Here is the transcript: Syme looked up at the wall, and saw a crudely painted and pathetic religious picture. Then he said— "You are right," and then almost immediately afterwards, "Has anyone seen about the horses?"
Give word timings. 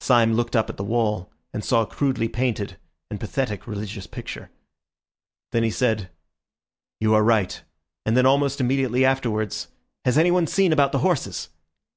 Syme 0.00 0.34
looked 0.34 0.54
up 0.54 0.70
at 0.70 0.76
the 0.76 0.84
wall, 0.84 1.28
and 1.52 1.64
saw 1.64 1.82
a 1.82 1.86
crudely 1.86 2.28
painted 2.28 2.76
and 3.10 3.18
pathetic 3.18 3.66
religious 3.66 4.06
picture. 4.06 4.48
Then 5.50 5.64
he 5.64 5.72
said— 5.72 6.08
"You 7.00 7.14
are 7.14 7.24
right," 7.24 7.60
and 8.04 8.16
then 8.16 8.26
almost 8.26 8.60
immediately 8.60 9.04
afterwards, 9.04 9.66
"Has 10.04 10.18
anyone 10.18 10.46
seen 10.46 10.72
about 10.72 10.92
the 10.92 10.98
horses?" 11.00 11.48